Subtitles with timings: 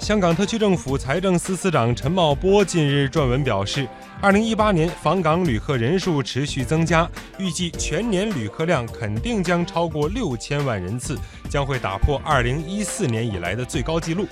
[0.00, 3.86] 香港特区政府财政司司长陈茂波近日撰文表示，
[4.22, 11.18] 二零一八年访港旅客人数持续增加，预计全年旅客量肯定将超过六千万人次，
[11.50, 14.26] 将会打破二零一四年以来的最高纪录。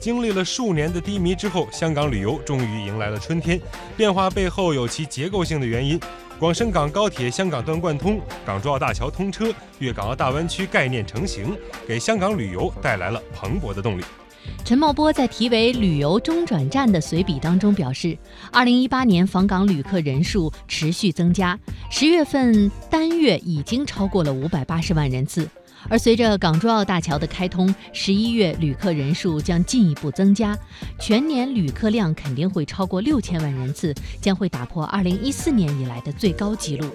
[0.00, 3.60] 经历了数年的低迷之后，香港旅游终于迎来了春天。
[3.96, 6.00] 变化背后有其结构性的原因。
[6.38, 11.56] 广深港高铁香港段贯通，港珠澳大桥通车，粤港澳大湾区概念成型，
[11.86, 14.02] 给香港旅游带来了蓬勃的动力。
[14.64, 18.16] 陈茂波在题为《旅游中转站》的随笔当中表示，
[18.50, 21.58] 二零一八年访港旅客人数持续增加，
[21.90, 25.48] 十月份单月已经超过了五百八十万人次。
[25.88, 30.56] 而随着港珠澳大桥的开通，十一月旅客人数将进一步增加，
[31.00, 36.86] 全年旅客量肯定会超过六千万人次，将会打破二零一四年以来的最高纪录。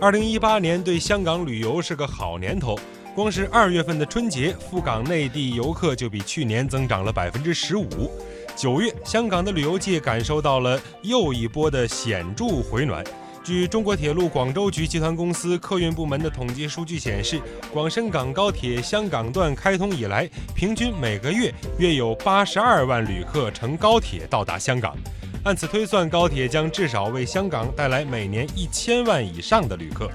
[0.00, 2.76] 二零一八年对香港旅游是个好年头，
[3.14, 8.10] 光是二月份的春节赴港内地游客就比去年增长了百分之十五。
[8.56, 13.04] 九月，香港的旅游界感受到了又一波的显著回暖。
[13.44, 17.40] 据中国铁路广州局集团公司客运部门的统计数据显示，
[17.72, 24.96] 广深港高铁香港段开通以来，平均每个月约有八十二万旅客乘高铁到达香港。
[25.44, 30.10] 按此推算，高铁将至少为香港带来每年一千万以上的旅客。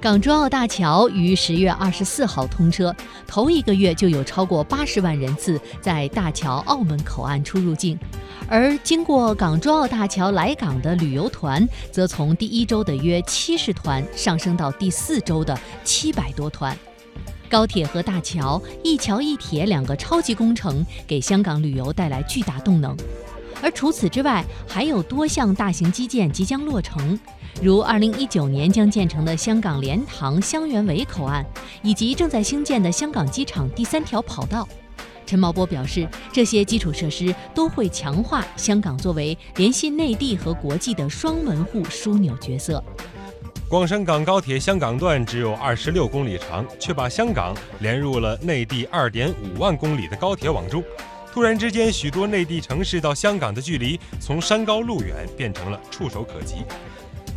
[0.00, 2.94] 港珠澳大桥于十月二十四号通车，
[3.26, 7.98] 头一个月就有超过八十万人次在大桥澳门口岸出入境。
[8.48, 16.74] 而经过港珠澳大桥来港的旅游团，则从第一周的约七十团上升到第四周的七百多团。
[17.50, 22.96] 高铁和大桥一桥一铁两个超级工程，给香港旅游带来巨大动能。
[23.62, 27.20] 而除此之外，还有多项大型基建即将落成，
[27.62, 31.44] 如2019年将建成的香港莲塘香园围口岸，
[31.82, 34.66] 以及正在兴建的香港机场第三条跑道。
[35.26, 42.82] 陈茂波表示，这些基础设施都会强化香港作为联系内地和国际的双门户枢纽角色。
[43.68, 50.82] 广深港高铁香港段只有二十六公里长，却把香港连入了内地二点五万公里的高铁网中。
[51.30, 56.64] 突然之间，许多内地城市到香港的距离从山高路远变成了触手可及。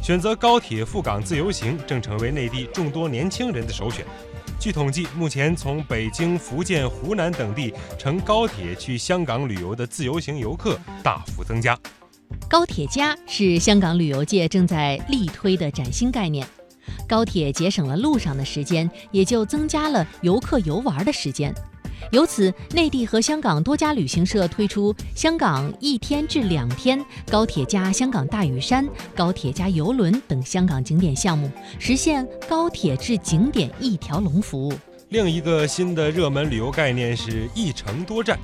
[0.03, 4.06] 选择高铁赴港自由行正成为内地众多年轻人的首选。
[4.59, 11.80] 据统计，目前从北京、福建、湖南等地乘高铁去香港旅游的自由行游客大幅增加。
[12.50, 16.46] 高铁加是香港旅游界正在力推的崭新概念。
[17.08, 21.56] 高铁节省了路上的时间，也就增加了游客游玩的时间。
[22.12, 31.50] 由此，内地和香港多家旅行社推出香港一天至两天高铁加香港大屿山、高铁加游轮等香港景点项目，
[31.80, 34.74] 实现高铁至景点一条龙服务。
[35.09, 38.38] 另一个新的热门旅游概念是一城多站。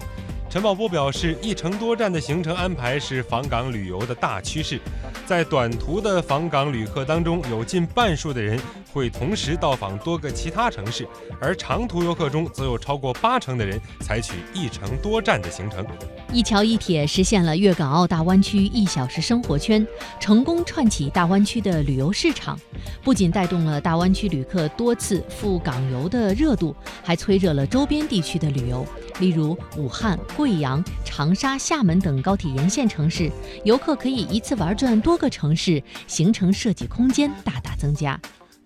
[0.49, 4.81] 陈宝波表示，一程多站的行程安排是访港旅游的大趋势。
[5.27, 8.59] 在短途的访港旅客当中，有近半数的人
[8.91, 11.07] 会同时到访多个其他城市，
[11.39, 15.85] 而长途游客中则有超过八成的人采取一程多站的行程。
[16.33, 19.85] 一桥一铁实现了粤港澳大湾区一小时生活圈，
[20.19, 22.59] 成功串起大湾区的旅游市场，
[23.03, 28.83] 不仅带动了大湾区旅客多次赴港游的热度，还催热了周边地区的旅游。
[29.19, 33.31] 例如武汉、贵阳、长沙、厦门等高铁沿线城市，
[33.63, 38.19] 游客可以一次玩转多个城市，行程设计空间大大增加。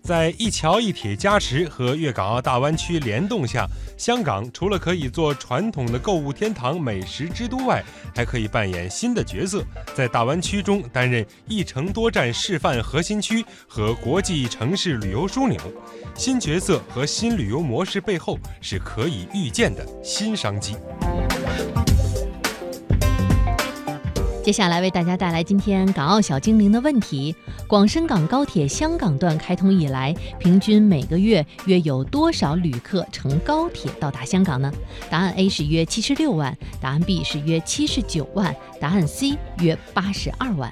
[0.04, 3.66] 在一桥一铁加持和粤港澳大湾区联动下，
[3.96, 7.82] 香港除了可以做传统的购物天堂、美食之都外，
[8.14, 15.58] 还可以扮演新的角色，在大湾区中担任一城多站示范核心区和国际城市旅游枢纽。
[16.14, 20.76] 新角色和新旅游模式背后，是可以预见的新商机。
[24.44, 27.34] 接下来为大家带来今天港澳小精灵的问题：
[27.66, 34.70] 广深港高铁香港段开通以来，平均每个月约有多少旅客乘高铁到达香港呢？
[35.08, 40.70] 答案 A 是约七十六万，答案 B 是约七十九万，答案 C 约八十二万。